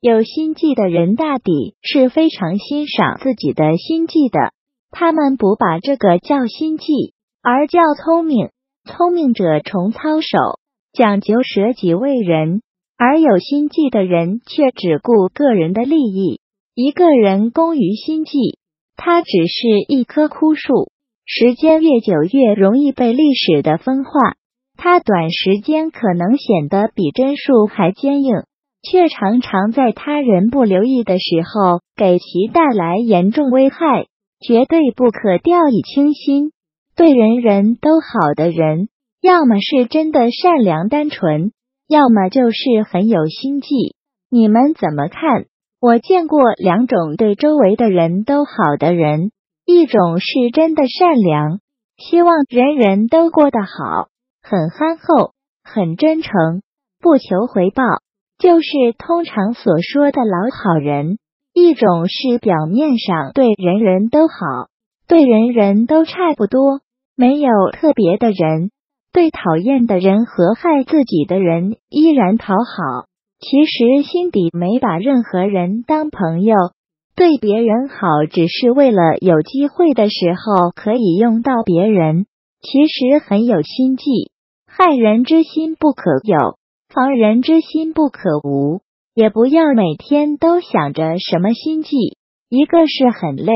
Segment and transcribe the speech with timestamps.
[0.00, 4.52] 有心计的人大抵是非常欣赏自己的心计的，
[4.92, 8.50] 他们不把这个叫心计，而叫聪明。
[8.84, 10.38] 聪明者重操守，
[10.92, 12.60] 讲究舍己为人；
[12.96, 16.40] 而有心计的人却只顾个人的利益。
[16.76, 18.56] 一个人功于心计，
[18.96, 20.92] 他只是一棵枯树，
[21.26, 24.10] 时间越久越容易被历史的风化。
[24.76, 28.44] 他短时间可能显得比真树还坚硬。
[28.82, 34.06] 却常常在他人不留意的时候给其带来严重危害，
[34.40, 36.52] 绝对不可掉以轻心。
[36.96, 38.88] 对人人都好的人，
[39.20, 41.52] 要么是真的善良单纯，
[41.88, 43.94] 要么就是很有心计。
[44.30, 45.46] 你们怎么看？
[45.80, 49.30] 我见过两种对周围的人都好的人，
[49.64, 51.60] 一种是真的善良，
[51.96, 54.08] 希望人人都过得好，
[54.42, 56.62] 很憨厚，很真诚，
[57.00, 57.84] 不求回报。
[58.38, 61.18] 就是通常所说的老好人，
[61.52, 64.68] 一种是表面上对人人都好，
[65.08, 66.80] 对人人都差不多，
[67.16, 68.70] 没有特别的人，
[69.12, 73.06] 对讨厌的人和害自己的人依然讨好，
[73.40, 76.54] 其实心底没把任何人当朋友，
[77.16, 82.26] 对别人好只是为了有机会的时候可以用到别人，
[82.60, 84.30] 其实很有心计，
[84.68, 86.56] 害人之心不可有。
[86.94, 88.80] 防人之心不可无，
[89.14, 92.16] 也不要每天都想着什么心计。
[92.48, 93.52] 一个是很累，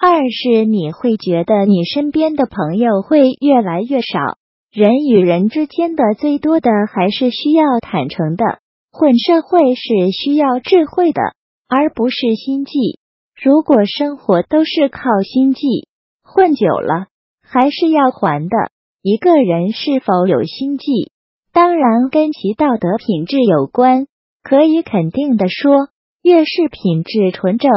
[0.00, 4.36] 二是你会觉得你身边的朋友会越来越少。
[4.72, 8.58] 人与人之间的最多的还是需要坦诚的。
[8.90, 11.22] 混社会是需要智慧的，
[11.68, 12.98] 而不是心计。
[13.40, 15.86] 如果生活都是靠心计，
[16.24, 17.06] 混久了
[17.42, 18.56] 还是要还的。
[19.02, 21.12] 一个人是否有心计？
[21.52, 24.06] 当然跟其道德品质有关，
[24.42, 25.88] 可以肯定的说，
[26.22, 27.70] 越是品质纯正、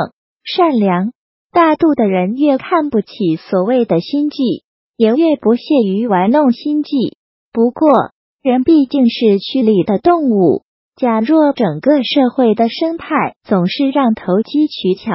[0.45, 1.11] 善良、
[1.51, 4.63] 大度的人，越看不起所谓的心计，
[4.95, 7.17] 也越不屑于玩弄心计。
[7.51, 10.63] 不过，人毕竟是虚拟的动物，
[10.95, 15.11] 假若整个社会的生态总是让投机取巧、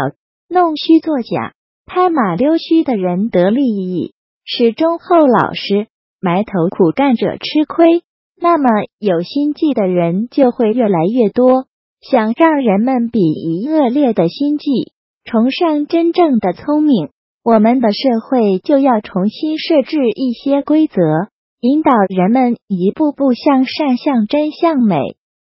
[0.50, 1.54] 弄虚作假、
[1.86, 4.12] 拍马溜须的人得利益，
[4.44, 5.86] 使忠厚老实、
[6.20, 8.02] 埋头苦干者吃亏。
[8.40, 8.68] 那么
[8.98, 11.66] 有心计的人就会越来越多。
[12.00, 17.10] 想让人们鄙夷恶劣的心计，崇尚真正的聪明，
[17.44, 20.96] 我们的社会就要重新设置一些规则，
[21.60, 24.96] 引导人们一步步向善、向真、向美。